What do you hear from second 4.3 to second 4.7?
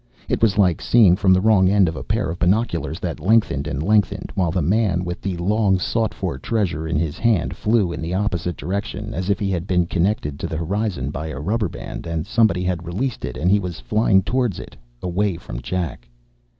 while the